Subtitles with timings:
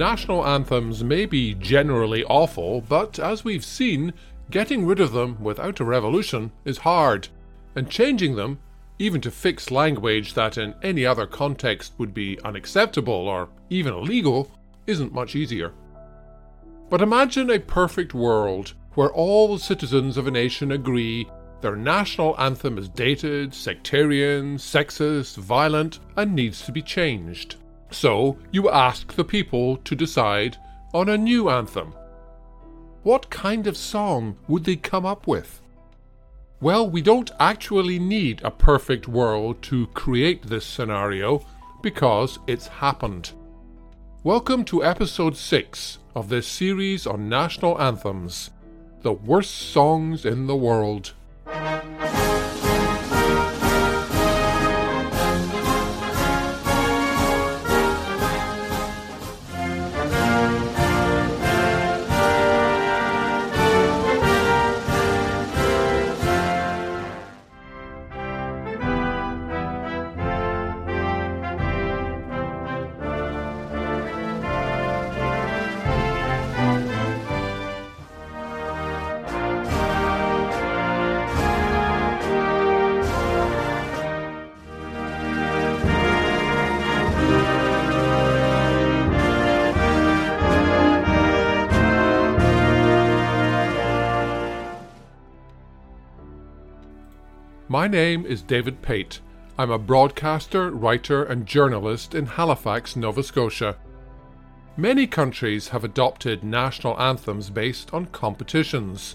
[0.00, 4.14] National anthems may be generally awful, but as we've seen,
[4.50, 7.28] getting rid of them without a revolution is hard,
[7.76, 8.58] and changing them,
[8.98, 14.50] even to fix language that in any other context would be unacceptable or even illegal,
[14.86, 15.74] isn't much easier.
[16.88, 21.28] But imagine a perfect world where all the citizens of a nation agree
[21.60, 27.56] their national anthem is dated, sectarian, sexist, violent, and needs to be changed.
[27.90, 30.56] So you ask the people to decide
[30.94, 31.92] on a new anthem.
[33.02, 35.60] What kind of song would they come up with?
[36.60, 41.44] Well, we don't actually need a perfect world to create this scenario
[41.82, 43.32] because it's happened.
[44.22, 48.50] Welcome to episode 6 of this series on national anthems
[49.02, 51.14] the worst songs in the world.
[97.70, 99.20] My name is David Pate.
[99.56, 103.76] I'm a broadcaster, writer, and journalist in Halifax, Nova Scotia.
[104.76, 109.14] Many countries have adopted national anthems based on competitions,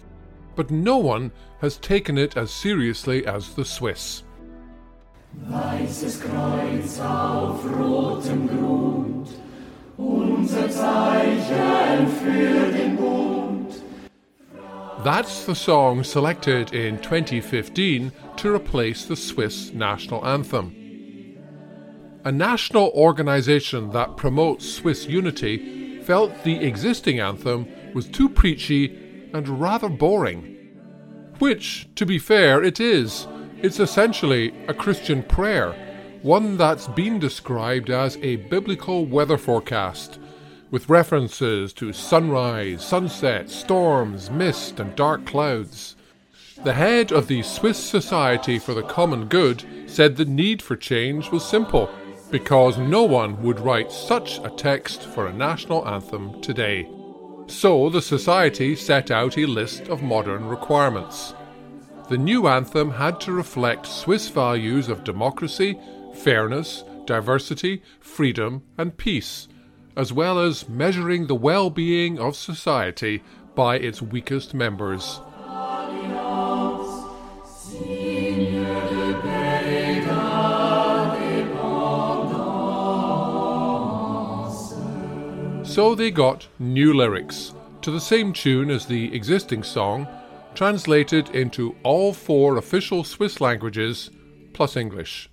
[0.56, 4.24] but no one has taken it as seriously as the Swiss.
[5.50, 9.28] Weißes Kreuz auf rotem Grund,
[9.98, 13.35] unser Zeichen für den Bund.
[15.04, 20.74] That's the song selected in 2015 to replace the Swiss national anthem.
[22.24, 29.62] A national organisation that promotes Swiss unity felt the existing anthem was too preachy and
[29.62, 30.56] rather boring.
[31.40, 33.28] Which, to be fair, it is.
[33.62, 35.74] It's essentially a Christian prayer,
[36.22, 40.20] one that's been described as a biblical weather forecast
[40.76, 45.96] with references to sunrise, sunset, storms, mist, and dark clouds.
[46.66, 51.32] The head of the Swiss Society for the Common Good said the need for change
[51.32, 51.90] was simple,
[52.30, 56.90] because no one would write such a text for a national anthem today.
[57.48, 61.34] So the Society set out a list of modern requirements.
[62.10, 65.80] The new anthem had to reflect Swiss values of democracy,
[66.16, 69.48] fairness, diversity, freedom, and peace
[69.96, 73.24] as well as measuring the well being of society
[73.56, 75.22] by its weakest members.
[85.64, 90.08] So they got new lyrics to the same tune as the existing song,
[90.54, 94.10] translated into all four official Swiss languages
[94.54, 95.30] plus English.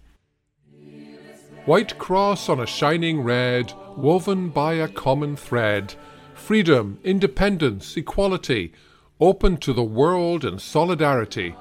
[1.64, 5.94] White cross on a shining red, woven by a common thread.
[6.34, 8.72] Freedom, independence, equality,
[9.20, 11.54] open to the world and solidarity.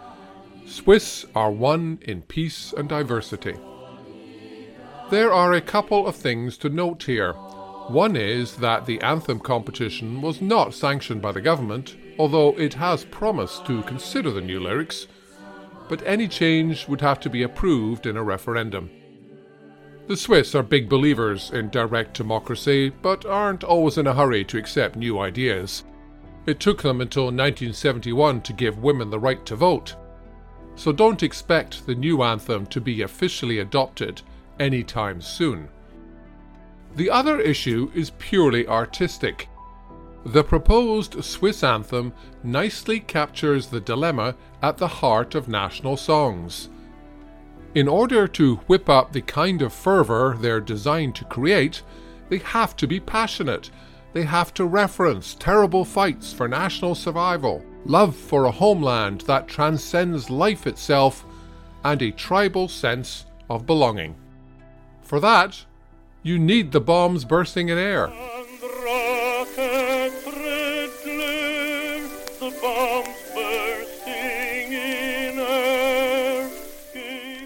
[0.65, 3.55] Swiss are one in peace and diversity.
[5.09, 7.33] There are a couple of things to note here.
[7.33, 13.03] One is that the anthem competition was not sanctioned by the government, although it has
[13.05, 15.07] promised to consider the new lyrics,
[15.89, 18.89] but any change would have to be approved in a referendum.
[20.07, 24.57] The Swiss are big believers in direct democracy, but aren't always in a hurry to
[24.57, 25.83] accept new ideas.
[26.45, 29.95] It took them until 1971 to give women the right to vote.
[30.75, 34.21] So don't expect the new anthem to be officially adopted
[34.59, 35.69] anytime soon.
[36.95, 39.47] The other issue is purely artistic.
[40.25, 42.13] The proposed Swiss anthem
[42.43, 46.69] nicely captures the dilemma at the heart of national songs.
[47.73, 51.81] In order to whip up the kind of fervour they're designed to create,
[52.27, 53.69] they have to be passionate.
[54.11, 60.29] They have to reference terrible fights for national survival, love for a homeland that transcends
[60.29, 61.25] life itself,
[61.85, 64.15] and a tribal sense of belonging.
[65.01, 65.65] For that,
[66.23, 68.11] you need the bombs bursting in air.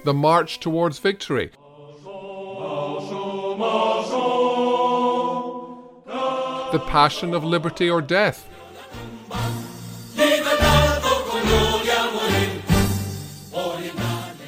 [0.06, 1.52] The march towards victory.
[6.72, 8.50] the passion of liberty or death.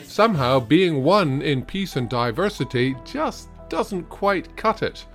[0.04, 5.06] Somehow, being one in peace and diversity just doesn't quite cut it.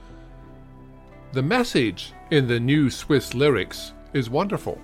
[1.32, 4.80] The message in the new Swiss lyrics is wonderful,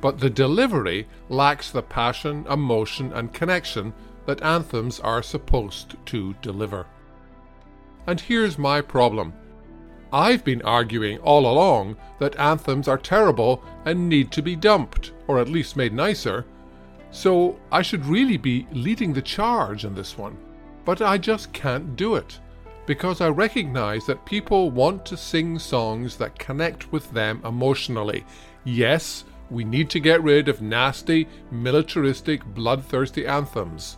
[0.00, 3.92] but the delivery lacks the passion, emotion, and connection
[4.26, 6.86] that anthems are supposed to deliver.
[8.06, 9.32] And here's my problem.
[10.12, 15.40] I've been arguing all along that anthems are terrible and need to be dumped, or
[15.40, 16.44] at least made nicer,
[17.10, 20.36] so I should really be leading the charge on this one.
[20.84, 22.38] But I just can't do it,
[22.86, 28.24] because I recognize that people want to sing songs that connect with them emotionally.
[28.64, 33.96] Yes, we need to get rid of nasty, militaristic, bloodthirsty anthems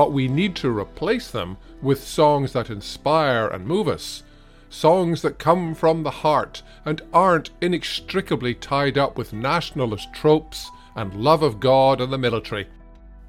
[0.00, 4.22] but we need to replace them with songs that inspire and move us.
[4.70, 11.22] Songs that come from the heart and aren't inextricably tied up with nationalist tropes and
[11.22, 12.66] love of God and the military.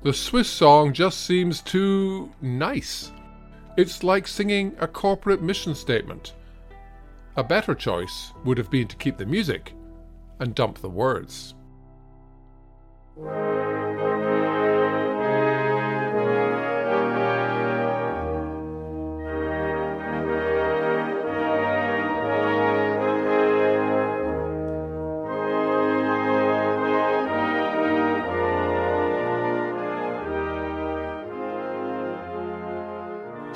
[0.04, 3.12] The Swiss song just seems too nice.
[3.76, 6.36] It's like singing a corporate mission statement.
[7.36, 9.74] A better choice would have been to keep the music
[10.40, 11.54] and dump the words.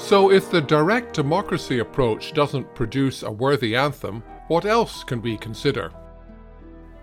[0.06, 5.36] So, if the direct democracy approach doesn't produce a worthy anthem, what else can we
[5.36, 5.92] consider?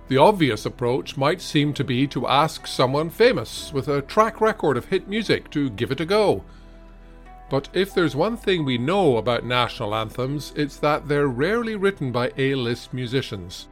[0.07, 4.77] The obvious approach might seem to be to ask someone famous with a track record
[4.77, 6.45] of hit music to give it a go.
[7.51, 12.13] But if there's one thing we know about national anthems, it's that they're rarely written
[12.13, 13.67] by A list musicians.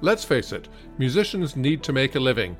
[0.00, 2.56] Let's face it, musicians need to make a living,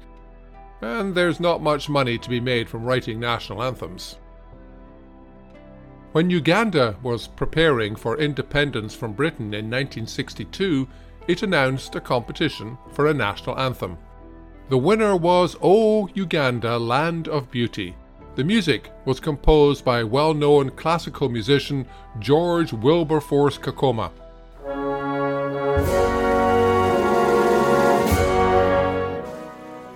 [0.82, 4.18] and there's not much money to be made from writing national anthems.
[6.14, 10.86] When Uganda was preparing for independence from Britain in 1962,
[11.26, 13.98] it announced a competition for a national anthem.
[14.68, 17.96] The winner was O Uganda, Land of Beauty.
[18.36, 21.84] The music was composed by well known classical musician
[22.20, 24.12] George Wilberforce Kakoma.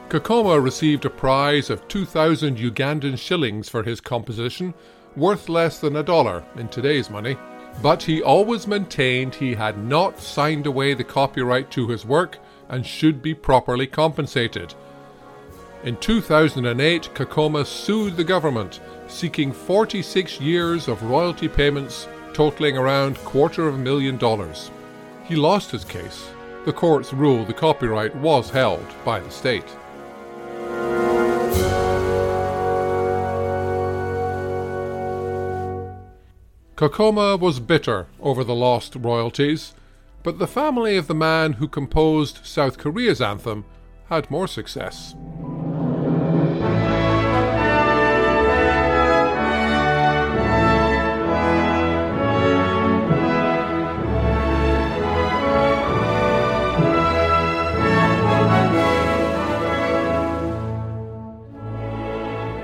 [0.08, 4.74] Kakoma received a prize of 2,000 Ugandan shillings for his composition,
[5.18, 7.36] worth less than a dollar in today's money,
[7.82, 12.38] but he always maintained he had not signed away the copyright to his work
[12.68, 14.74] and should be properly compensated.
[15.84, 23.68] In 2008, Kakoma sued the government, seeking 46 years of royalty payments totaling around quarter
[23.68, 24.70] of a million dollars.
[25.24, 26.30] He lost his case.
[26.64, 29.64] The courts ruled the copyright was held by the state.
[36.78, 39.74] Kakoma was bitter over the lost royalties,
[40.22, 43.64] but the family of the man who composed South Korea's anthem
[44.08, 45.16] had more success.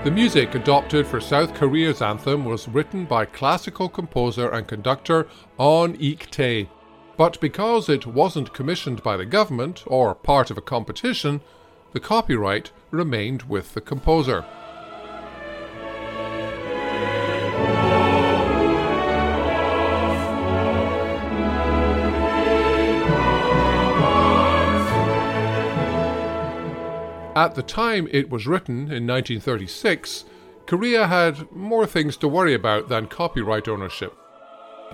[0.04, 5.26] The music adopted for South Korea's anthem was written by classical composer and conductor
[5.58, 6.68] On Ik Tae.
[7.16, 11.40] But because it wasn't commissioned by the government or part of a competition,
[11.92, 14.44] the copyright remained with the composer.
[27.36, 30.24] At the time it was written, in 1936,
[30.66, 34.16] Korea had more things to worry about than copyright ownership.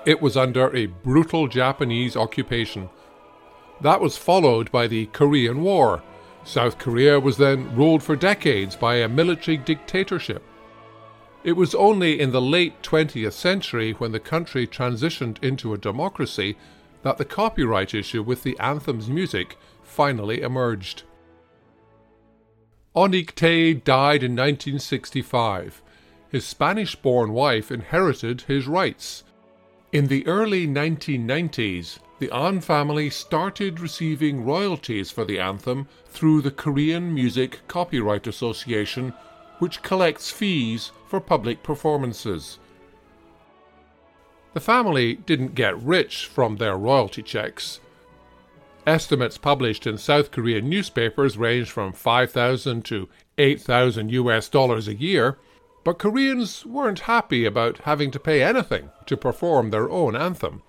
[0.06, 2.88] It was under a brutal Japanese occupation.
[3.82, 6.02] That was followed by the Korean War.
[6.42, 10.42] South Korea was then ruled for decades by a military dictatorship.
[11.44, 16.56] It was only in the late 20th century, when the country transitioned into a democracy,
[17.02, 21.02] that the copyright issue with the anthem's music finally emerged.
[22.92, 25.80] On Ik Tae died in 1965.
[26.28, 29.22] His Spanish born wife inherited his rights.
[29.92, 36.50] In the early 1990s, the An family started receiving royalties for the anthem through the
[36.50, 39.14] Korean Music Copyright Association,
[39.60, 42.58] which collects fees for public performances.
[44.52, 47.78] The family didn't get rich from their royalty checks.
[48.86, 53.08] Estimates published in South Korean newspapers range from 5,000 to
[53.38, 55.38] 8,000 US dollars a year,
[55.84, 60.62] but Koreans weren't happy about having to pay anything to perform their own anthem.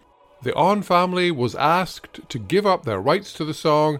[0.43, 3.99] The On family was asked to give up their rights to the song,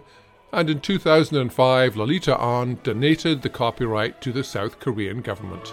[0.52, 5.72] and in 2005 Lolita On donated the copyright to the South Korean government.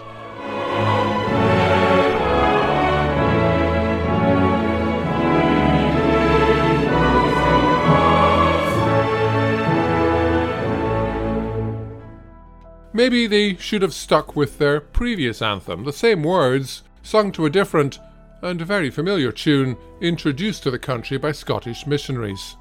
[12.92, 17.50] Maybe they should have stuck with their previous anthem, the same words, sung to a
[17.50, 18.00] different
[18.42, 22.56] and very familiar tune introduced to the country by Scottish missionaries.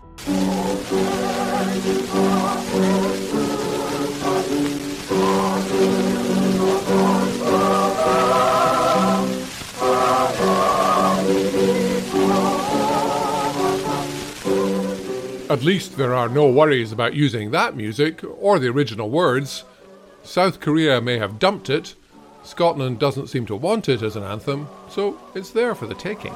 [15.50, 19.63] At least there are no worries about using that music or the original words.
[20.24, 21.96] South Korea may have dumped it,
[22.44, 26.34] Scotland doesn't seem to want it as an anthem, so it's there for the taking.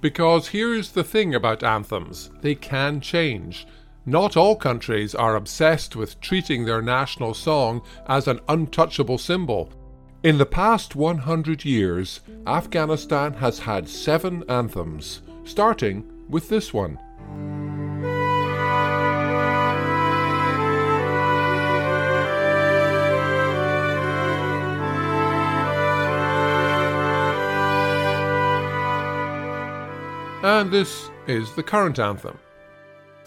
[0.00, 3.66] Because here's the thing about anthems they can change.
[4.10, 9.70] Not all countries are obsessed with treating their national song as an untouchable symbol.
[10.24, 16.98] In the past 100 years, Afghanistan has had seven anthems, starting with this one.
[30.42, 32.36] And this is the current anthem.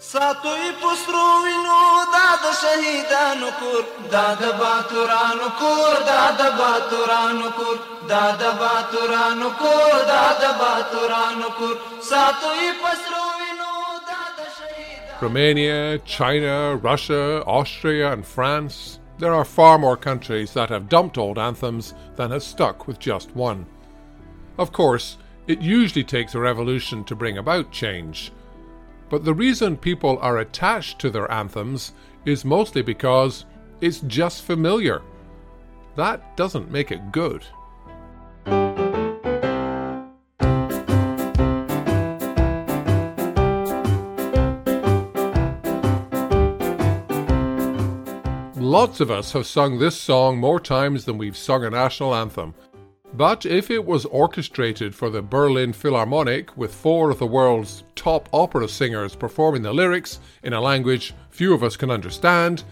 [0.03, 1.79] ساتوی پسروینو
[2.13, 7.77] دا د شهیدانو کور دا د باتورانو کور دا د باتورانو کور
[8.11, 11.75] دا د باتورانو کور دا د باتورانو کور
[12.11, 13.73] ساتوی پسروینو
[14.07, 18.99] دا د شهیدانو Romania, China, Russia, Austria, and France.
[19.17, 23.35] There are far more countries that have dumped old anthems than have stuck with just
[23.35, 23.65] one.
[24.57, 28.31] Of course, it usually takes a revolution to bring about change.
[29.14, 31.92] but the reason people are attached to their anthems
[32.24, 33.44] is mostly because
[33.80, 35.02] it's just familiar.
[35.94, 37.46] That doesn't make it good.
[48.56, 52.52] Lots of us have sung this song more times than we've sung a national anthem.
[53.16, 58.28] But if it was orchestrated for the Berlin Philharmonic with four of the world's top
[58.32, 62.64] opera singers performing the lyrics in a language few of us can understand,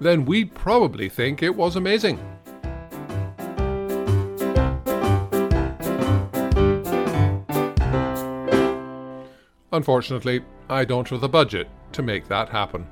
[0.00, 2.18] then we'd probably think it was amazing.
[9.70, 12.86] Unfortunately, I don't have the budget to make that happen.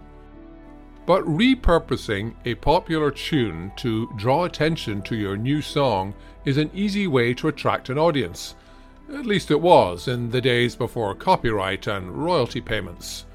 [1.06, 7.06] But repurposing a popular tune to draw attention to your new song is an easy
[7.06, 8.54] way to attract an audience.
[9.12, 13.26] At least it was in the days before copyright and royalty payments.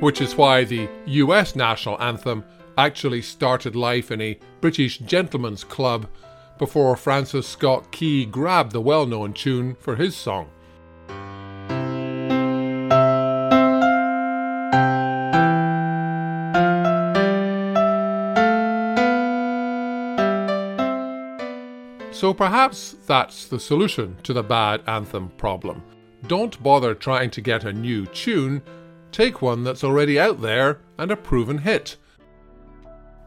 [0.00, 2.42] which is why the US national anthem
[2.78, 6.06] actually started life in a British gentleman's club
[6.56, 10.48] before Francis Scott Key grabbed the well known tune for his song.
[22.12, 25.82] So perhaps that's the solution to the bad anthem problem.
[26.26, 28.62] Don't bother trying to get a new tune
[29.12, 31.96] Take one that's already out there and a proven hit.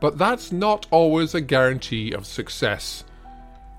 [0.01, 3.05] But that's not always a guarantee of success.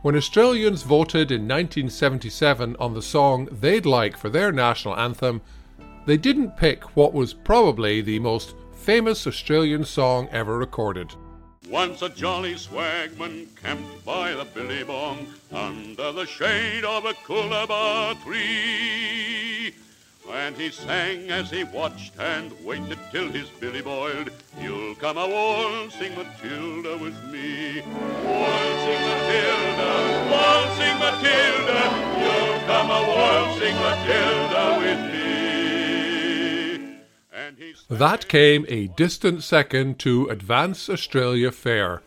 [0.02, 5.43] When Australians voted in 1977 on the song they'd like for their national anthem,
[6.07, 11.12] they didn't pick what was probably the most famous Australian song ever recorded.
[11.69, 19.75] Once a jolly swagman camped by the billabong under the shade of a coolabah tree.
[20.31, 24.31] And he sang as he watched and waited till his billy boiled.
[24.61, 27.83] You'll come a waltzing Matilda with me.
[28.25, 31.81] Waltzing Matilda, waltzing Matilda.
[32.23, 35.23] You'll come a waltzing Matilda with me.
[37.88, 42.02] That came a distant second to Advance Australia Fair.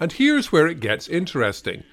[0.00, 1.84] And here's where it gets interesting.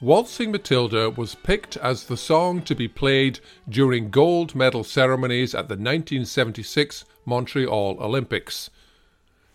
[0.00, 5.68] Waltzing Matilda was picked as the song to be played during gold medal ceremonies at
[5.68, 8.70] the 1976 Montreal Olympics.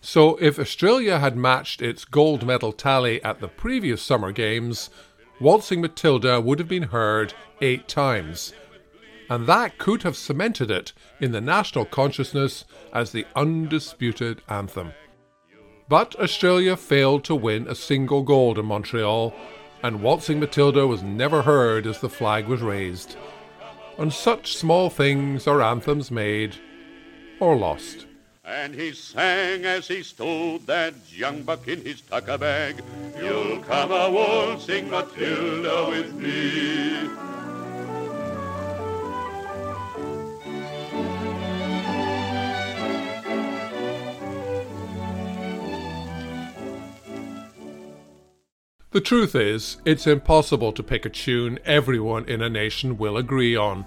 [0.02, 4.92] So, if Australia had matched its gold medal tally at the previous Summer Games,
[5.40, 8.54] Waltzing Matilda would have been heard eight times
[9.30, 14.94] and that could have cemented it in the national consciousness as the undisputed anthem.
[15.88, 19.34] But Australia failed to win a single gold in Montreal,
[19.86, 23.16] and Waltzing Matilda was never heard as the flag was raised.
[24.00, 26.56] On such small things are anthems made
[27.40, 28.08] or lost.
[28.44, 32.82] And he sang as he stowed that young buck in his tucker bag.
[33.20, 36.65] You'll come a waltzing Matilda with me.
[48.96, 53.54] The truth is, it's impossible to pick a tune everyone in a nation will agree
[53.54, 53.86] on.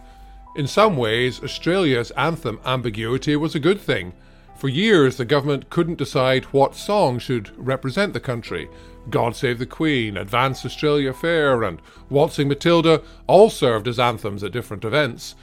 [0.55, 4.12] In some ways, Australia's anthem ambiguity was a good thing.
[4.59, 8.69] For years, the government couldn't decide what song should represent the country.
[9.09, 14.53] God Save the Queen, Advance Australia Fair, and Waltzing Matilda all served as anthems at
[14.53, 15.35] different events.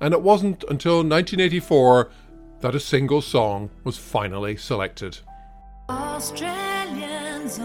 [0.00, 2.10] And it wasn't until 1984
[2.60, 5.18] that a single song was finally selected.
[5.88, 7.60] Australians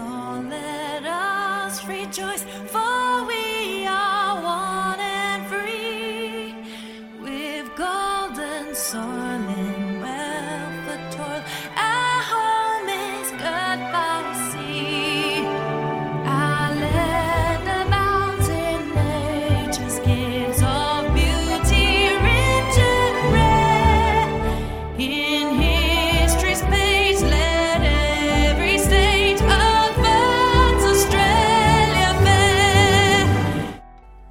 [1.88, 2.87] rejoice, for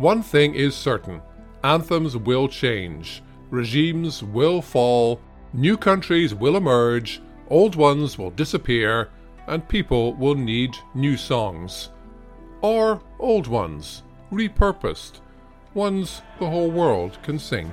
[0.08, 1.22] One thing is certain
[1.66, 5.20] anthems will change, regimes will fall,
[5.52, 9.10] new countries will emerge, old ones will disappear,
[9.48, 11.90] and people will need new songs.
[12.62, 15.20] Or old ones, repurposed,
[15.74, 17.70] ones the whole world can sing.